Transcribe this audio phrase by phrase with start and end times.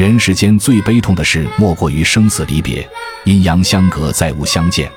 [0.00, 2.88] 人世间最悲痛的事，莫过于生死离别，
[3.24, 4.90] 阴阳相隔，再无相见。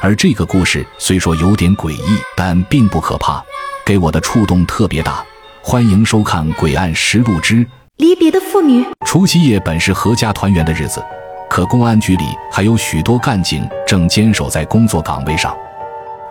[0.00, 2.04] 而这个故事虽说有点诡异，
[2.36, 3.44] 但并不可怕，
[3.84, 5.24] 给我的触动特别大。
[5.60, 8.80] 欢迎收看《诡案实录之离别的妇女》。
[9.04, 11.04] 除夕夜本是阖家团圆的日子，
[11.50, 15.52] 可公安局里还有许多干警正坚守在工作岗位上，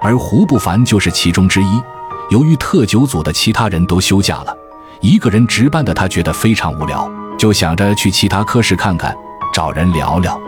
[0.02, 1.84] 而胡不凡就是其中之一。
[2.30, 4.58] 由于特九组的其他人都休假了，
[5.02, 7.12] 一个人值班的他觉得非常无聊。
[7.44, 9.14] 就想着去其他科室看看，
[9.54, 10.40] 找人聊聊。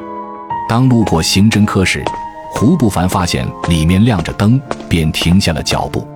[0.65, 2.01] 当路过刑侦科时，
[2.53, 6.07] 胡不凡发现里面亮着灯，便停下了脚步。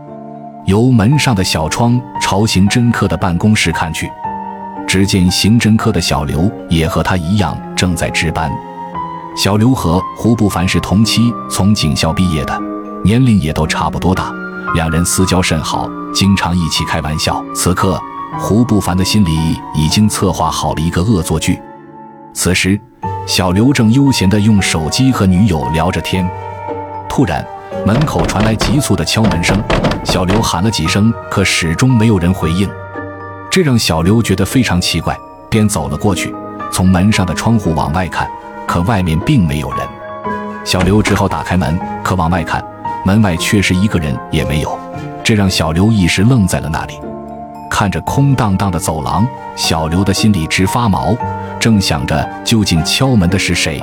[0.65, 4.09] 由门上的小窗朝刑侦科的办公室看去，
[4.87, 8.49] 只见刑侦科的小刘也和他一样正在值班。
[9.35, 12.57] 小刘和胡不凡是同期从警校毕业的，
[13.03, 14.31] 年龄也都差不多大，
[14.75, 17.43] 两人私交甚好，经常一起开玩笑。
[17.53, 18.01] 此刻。
[18.39, 21.61] 胡不凡的心里已经策划好了一个恶作剧。
[22.33, 22.79] 此时，
[23.27, 26.27] 小刘正悠闲地用手机和女友聊着天。
[27.09, 27.45] 突然，
[27.85, 29.61] 门口传来急促的敲门声。
[30.05, 32.67] 小刘喊了几声，可始终没有人回应，
[33.51, 35.15] 这让小刘觉得非常奇怪，
[35.49, 36.33] 便走了过去，
[36.71, 38.25] 从门上的窗户往外看，
[38.65, 39.79] 可外面并没有人。
[40.63, 42.63] 小刘只好打开门，可往外看，
[43.05, 44.79] 门外确实一个人也没有，
[45.25, 46.93] 这让小刘一时愣在了那里。
[47.69, 49.25] 看着空荡荡的走廊，
[49.55, 51.15] 小刘的心里直发毛，
[51.59, 53.81] 正想着究竟敲门的是谁。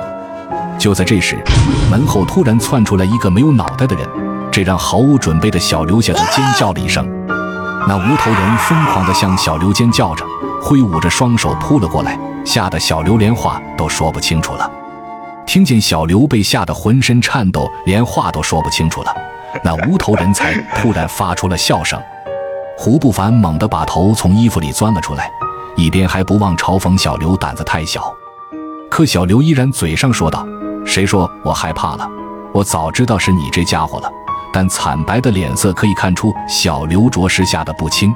[0.78, 1.42] 就在这时，
[1.90, 4.06] 门后突然窜出来一个没有脑袋的人，
[4.52, 7.06] 这让毫无准备的小刘吓得尖叫了一声。
[7.88, 10.24] 那无头人疯狂地向小刘尖叫着，
[10.60, 14.70] 挥舞着双手扑了过来，吓得小刘连话都说不清楚了。
[15.46, 19.14] 听见小刘被吓得浑身颤抖，连话都说不清楚了，
[19.62, 21.98] 那无头人才突然发出了笑声。
[22.78, 25.30] 胡不凡猛地把头从衣服里钻了出来，
[25.76, 28.14] 一边还不忘嘲讽小刘胆子太小。
[28.90, 30.46] 可小刘依然嘴上说道
[30.84, 32.08] ：“谁说我害怕了？
[32.52, 34.10] 我早知道是你这家伙了。”
[34.52, 38.14] 但惨白的脸色可以看出，小刘着实吓得不轻。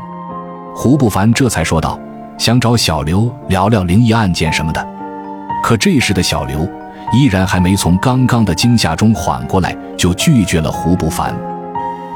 [0.74, 1.98] 胡不凡这才说道
[2.38, 4.88] ：“想找小刘聊聊灵异案件什么的。”
[5.62, 6.66] 可这时的小刘
[7.12, 11.34] 依然还没从刚刚的惊吓中缓过来，就拒绝了胡不凡。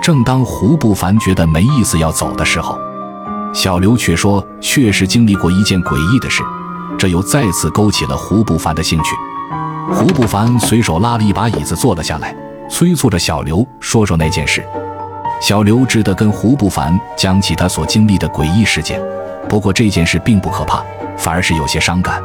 [0.05, 2.79] 正当胡不凡觉得没意思要走的时候，
[3.55, 6.43] 小刘却说：“确实经历过一件诡异的事。”
[6.99, 9.17] 这又再次勾起了胡不凡的兴趣。
[9.91, 12.37] 胡不凡随手拉了一把椅子坐了下来，
[12.69, 14.63] 催促着小刘说说那件事。
[15.41, 19.01] 小刘只得跟胡不凡讲起他所经历的诡异事件。
[19.49, 20.85] 不过这件事并不可怕，
[21.17, 22.23] 反而是有些伤感。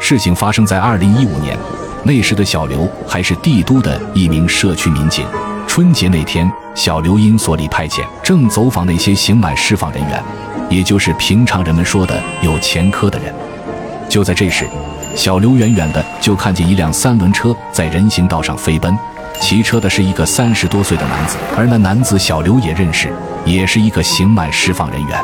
[0.00, 1.56] 事情发生在二零一五年，
[2.02, 5.24] 那时的小刘还是帝都的一名社区民警。
[5.68, 6.52] 春节那天。
[6.76, 10.22] 小刘因所里派遣，正走访那些刑满释放人员，
[10.68, 13.34] 也就是平常人们说的有前科的人。
[14.10, 14.68] 就在这时，
[15.14, 18.94] 小刘远远的就看见一辆三轮车在人行道上飞奔，
[19.40, 23.10] 骑车的是一个三十多岁的男子，而那男子小刘也认识，
[23.46, 25.18] 也是一个刑满释放人员。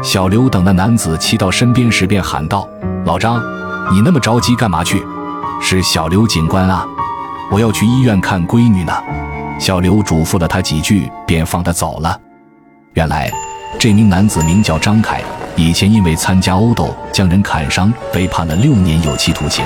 [0.00, 2.68] 小刘等那男子骑到身边时，便喊道
[3.04, 3.42] ：“老张，
[3.90, 5.04] 你那么着急干嘛去
[5.60, 6.86] ？”“是小刘警官啊，
[7.50, 8.92] 我要去医院看闺女呢。”
[9.58, 12.18] 小刘嘱咐了他几句，便放他走了。
[12.94, 13.30] 原来，
[13.78, 15.20] 这名男子名叫张凯，
[15.56, 19.64] 以前因为参加殴斗将人砍伤，被判了六年有期徒刑，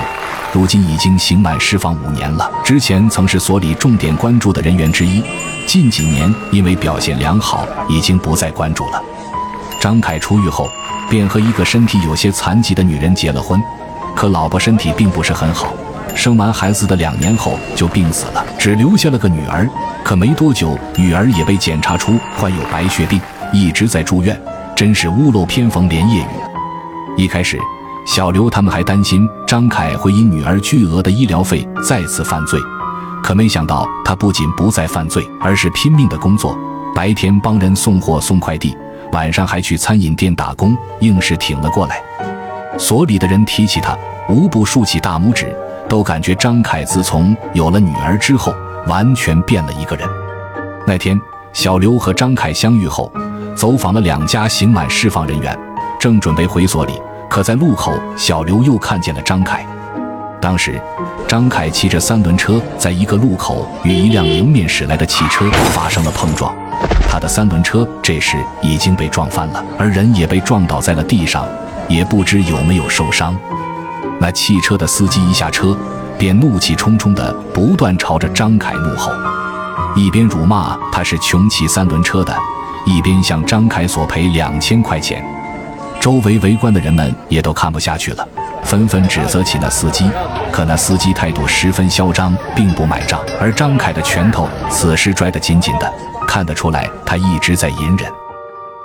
[0.51, 2.51] 如今已经刑满释放五年了。
[2.63, 5.23] 之前曾是所里重点关注的人员之一，
[5.67, 9.01] 近几年因为表现良好，已经不再关注了。
[9.79, 10.67] 张凯出狱后，
[11.09, 13.61] 便和一个身体有些残疾的女人结了婚，
[14.15, 15.71] 可老婆身体并不是很好。
[16.15, 19.67] 生完孩子的两年后就病死了，只留下了个女儿。
[20.03, 23.19] 可没多久，女儿也被检查出患有白血病，
[23.51, 24.39] 一直在住院，
[24.75, 26.27] 真是屋漏偏逢连夜雨。
[27.15, 27.57] 一开始，
[28.05, 32.59] 小刘他们还担心张凯会因女儿巨额的医疗费再次犯罪，
[33.23, 36.57] 可没想到他不仅不再犯罪，而是拼命的工作，
[36.93, 38.75] 白天帮人送货送快递，
[39.13, 42.01] 晚上还去餐饮店打工，硬是挺了过来。
[42.77, 43.97] 所里的人提起他，
[44.27, 45.55] 无不竖起大拇指。
[45.93, 48.51] 都感觉张凯自从有了女儿之后，
[48.87, 50.09] 完全变了一个人。
[50.87, 51.21] 那天，
[51.53, 53.11] 小刘和张凯相遇后，
[53.53, 55.55] 走访了两家刑满释放人员，
[55.99, 56.99] 正准备回所里，
[57.29, 59.63] 可在路口，小刘又看见了张凯。
[60.41, 60.81] 当时，
[61.27, 66.51] 张凯骑着三轮车，在一个路口与一辆迎面驶来的汽车发生了碰撞，
[67.07, 71.47] 他的三轮车这时已经被撞翻了，而人也被撞倒在了地上，
[71.87, 73.37] 也不知有没有受伤。
[74.23, 75.77] 那汽车的司机一下车，
[76.17, 79.11] 便怒气冲冲地不断朝着张凯怒吼，
[79.97, 82.33] 一边辱骂他是穷骑三轮车的，
[82.85, 85.21] 一边向张凯索赔两千块钱。
[85.99, 88.25] 周围围观的人们也都看不下去了，
[88.63, 90.09] 纷纷指责起那司机。
[90.53, 93.19] 可那司机态度十分嚣张，并不买账。
[93.41, 95.93] 而张凯的拳头此时拽得紧紧的，
[96.25, 98.09] 看得出来他一直在隐忍。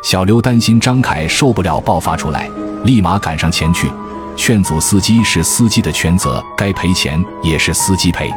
[0.03, 2.51] 小刘担心张凯受不了爆发出来，
[2.83, 3.89] 立马赶上前去
[4.39, 8.33] 劝阻司机：“是司机的全责，该赔钱也是司机赔。”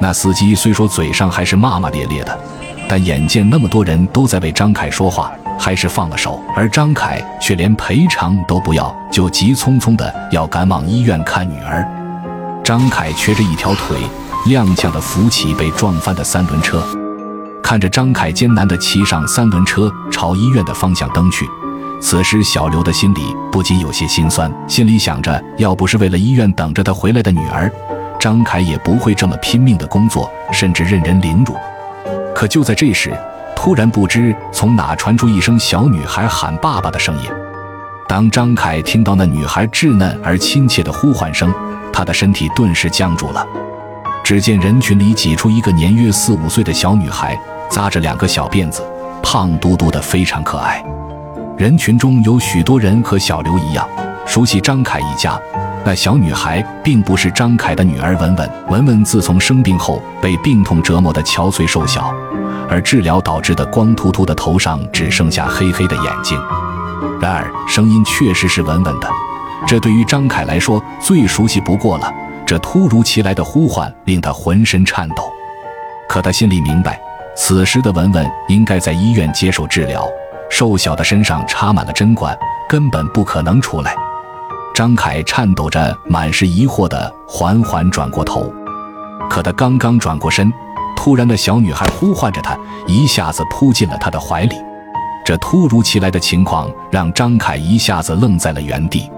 [0.00, 2.38] 那司机虽说嘴上还是骂骂咧咧的，
[2.88, 5.30] 但眼见那么多人都在为张凯说话。
[5.58, 11.82] 还是放了手，而张凯却连赔偿都不要，就急匆匆的要赶往医院看女儿。
[12.62, 13.96] 张凯瘸着一条腿，
[14.44, 16.86] 踉跄的扶起被撞翻的三轮车，
[17.62, 21.48] 看着张凯艰难的骑上三轮车朝医院的方向蹬去。
[22.08, 27.68] 此时小刘的心里不禁有些心酸，心里想着，要不是为了医院等着他回来的女儿，
[28.20, 31.56] 张凯也不会这么拼命的工作，甚至任人凌辱。
[32.32, 33.12] 可就在这时。
[33.56, 37.28] 突然，不知从哪传出一声小女孩喊爸爸的声音。
[38.06, 41.52] 当张凯听到那女孩稚嫩而亲切的呼唤声，
[41.92, 43.44] 他的身体顿时僵住了。
[44.22, 47.36] 只见人群里挤出一个年约四五岁的小女孩，
[47.68, 48.80] 扎着两个小辫子，
[49.24, 50.80] 胖嘟嘟的，非常可爱。
[51.56, 53.88] 人群中有许多人和小刘一样
[54.26, 55.40] 熟悉张凯一家。
[55.86, 58.50] 那小女孩并不是张凯的女儿文文。
[58.68, 62.12] 文文自从生病后，被病痛折磨得憔悴瘦小。
[62.68, 66.38] 而治疗导致的光秃秃的头上只剩下黑黑的眼睛。
[67.18, 69.08] 然而声音确实是文文的，
[69.66, 72.12] 这对于张凯来说最熟悉不过了。
[72.44, 75.32] 这突如其来的呼唤令他浑身颤抖，
[76.06, 77.00] 可他心里明白，
[77.34, 80.06] 此时的文文应该在医院接受治疗，
[80.50, 82.36] 瘦小的身上插满了针管，
[82.68, 83.94] 根本不可能出来。
[84.74, 88.52] 张凯颤抖着，满是疑惑的缓缓转过头，
[89.28, 90.52] 可他刚刚转过身。
[90.96, 92.56] 突然，的小女孩呼唤着他，
[92.86, 94.56] 一下子扑进了他的怀里。
[95.24, 99.10] 这突如其来的情况让张凯一下子愣在了原地。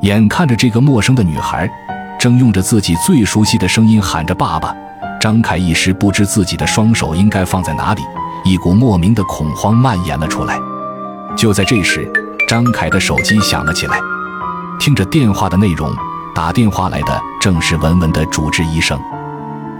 [0.00, 1.68] 眼看着这个陌生的女孩，
[2.18, 4.74] 正用着自己最熟悉的声音喊着“爸爸”，
[5.20, 8.02] 张凯一时不知自己的双手应该放在哪里，
[8.44, 10.60] 一股莫名的恐慌蔓延了出来。
[11.36, 12.10] 就在这时，
[12.46, 13.98] 张凯的手机响了起来，
[14.78, 15.90] 听着电话的内容，
[16.34, 19.00] 打电话来的正是文文的主治医生。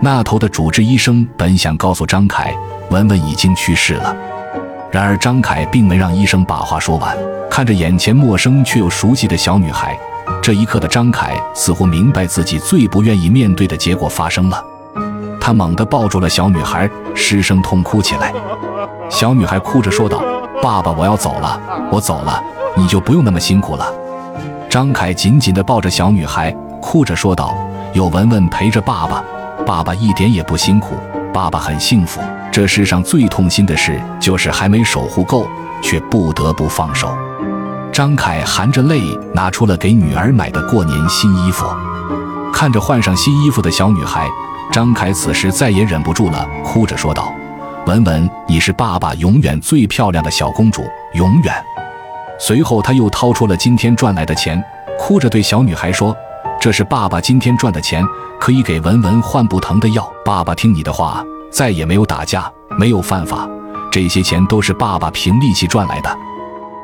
[0.01, 2.55] 那头的主治医生本想告诉张凯，
[2.91, 4.17] 文文已经去世了，
[4.91, 7.17] 然而张凯并没让医生把话说完。
[7.51, 9.97] 看着眼前陌生却又熟悉的小女孩，
[10.43, 14.61] 这一刻的张凯似乎明白自己最不愿意面对的结果发生了。
[15.45, 18.33] 他猛地抱住了小女孩，失声痛哭起来。
[19.11, 20.25] 小女孩哭着说道
[20.63, 21.61] ：“爸爸，我要走了，
[21.93, 22.43] 我走了，
[22.75, 23.87] 你就不用那么辛苦了。”
[24.71, 26.51] 张凯紧紧地抱着小女孩，
[26.81, 27.55] 哭着说道
[27.93, 29.23] ：“有文文陪着爸爸。”
[29.67, 30.97] 爸爸一点也不辛苦，
[31.31, 32.23] 爸爸很幸福。
[32.51, 35.47] 这世上最痛心的事，就是还没守护够，
[35.83, 37.15] 却不得不放手。
[37.93, 39.03] 张凯含着泪
[39.35, 41.67] 拿出了给女儿买的过年新衣服，
[42.51, 44.27] 看着换上新衣服的小女孩，
[44.75, 47.33] 张凯此时再也忍不住了，哭着说道
[47.87, 50.83] ：“文文，你是爸爸永远最漂亮的小公主，
[51.13, 51.55] 永远。”
[52.41, 54.61] 随后他又掏出了今天赚来的钱，
[54.99, 56.13] 哭着对小女孩说。
[56.61, 58.05] 这是爸爸今天赚的钱，
[58.41, 60.13] 可以给文文换不疼的药。
[60.25, 63.49] 爸爸听你的话，再也没有打架，没有犯法。
[63.93, 66.11] 这些钱都是爸爸凭力气赚来的。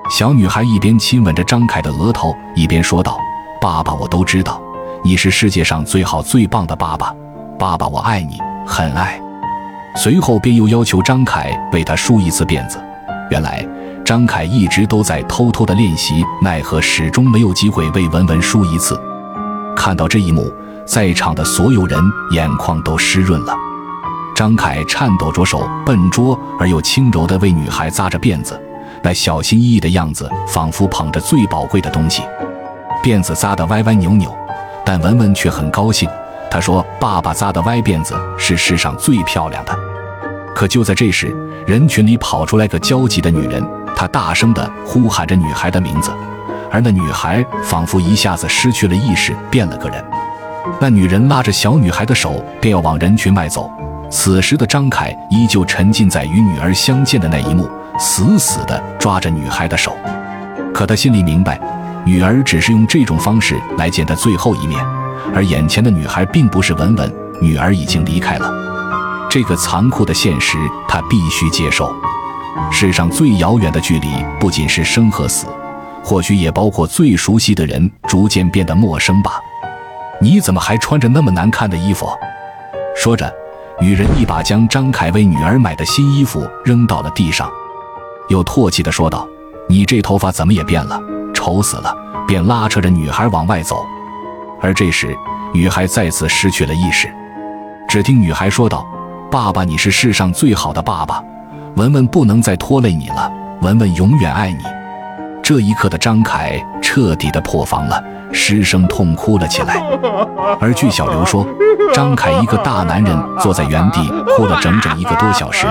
[0.09, 3.19] 小女孩一边亲吻着张凯的额头，一边说道
[3.61, 4.63] ：“爸爸，我都知道，
[5.03, 7.13] 你是世界上最好最棒的爸爸。
[7.61, 9.21] 爸爸，我爱你，很爱。”
[9.95, 12.83] 随后便又要求张凯为他梳一次辫子。
[13.31, 13.63] 原来
[14.03, 18.99] 张凯一直都在偷偷的练习，奈何始终没有机会为文文梳一次。
[19.77, 20.51] 看到这一幕，
[20.87, 22.01] 在场的所有人
[22.31, 23.55] 眼眶都湿润了。
[24.35, 28.59] 张凯颤抖着手，笨拙而又轻柔地为女孩扎着辫子，
[29.03, 32.23] 那小心翼翼的样子，仿佛捧着最宝贵的东西。
[33.03, 34.35] 辫子扎得歪歪扭扭，
[34.83, 36.09] 但文文却很高兴。
[36.51, 39.79] 他说：“爸爸扎的歪辫子是世上最漂亮的。”
[40.55, 41.35] 可就在这时，
[41.67, 43.65] 人群里跑出来个焦急的女人，
[43.95, 46.11] 她大声地呼喊着女孩的名字。
[46.73, 50.05] 而那女孩仿佛一下子失去了意识，变了个人。
[50.81, 53.71] 那女人拉着小女孩的手，便要往人群外走。
[54.11, 59.97] 此时的张凯依旧沉浸在与女儿相见的那一幕，死死地抓着女孩的手。
[60.75, 61.61] 可他心里明白，
[62.05, 64.85] 女儿只是用这种方式来见他最后一面，
[65.35, 68.53] 而眼前的女孩并不是文文，女儿已经离开了。
[69.29, 70.59] 这个残酷的现实，
[70.89, 71.95] 他必须接受。
[72.71, 74.09] 世上最遥远的距离，
[74.41, 75.47] 不仅是生和死。
[76.03, 79.39] 或许也包括最熟悉的人逐渐变得陌生吧。
[80.21, 82.09] 你怎么还穿着那么难看的衣服？
[82.97, 83.33] 说着，
[83.81, 87.51] 女人一把将张凯为女儿买的新衣服扔到了地上，
[88.29, 89.29] 又唾弃地说道
[89.69, 91.01] ：“你这头发怎么也变了，
[91.35, 91.95] 丑死了，
[92.27, 93.87] 便拉扯着女孩往外走。
[94.63, 95.17] 而这时，
[95.53, 97.09] 女孩再次失去了意识。
[97.89, 98.87] 只听女孩说道
[99.31, 101.23] ：“爸爸，你是世上最好的爸爸，
[101.77, 103.31] 文文不能再拖累你了，
[103.63, 104.59] 文文永远爱你。”
[105.43, 108.01] 这一刻的张凯彻底的破防了，
[108.33, 109.83] 失声痛哭了起来。
[110.61, 111.45] 而据小刘说，
[111.93, 115.67] 张凯一个大男人坐在原地哭了整整一个多小时，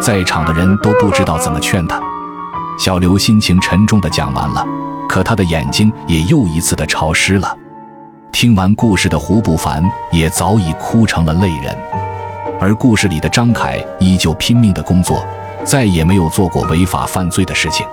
[0.00, 2.00] 在场的人都不知道怎么劝他。
[2.78, 4.66] 小刘心情沉重的讲完了，
[5.08, 7.56] 可他的眼睛也又一次的潮湿了。
[8.32, 9.82] 听完故事的胡不凡
[10.12, 11.76] 也早已哭成了泪人，
[12.60, 15.24] 而故事里的张凯依旧拼命的工作，
[15.64, 17.86] 再也没有做过违法犯罪的事情。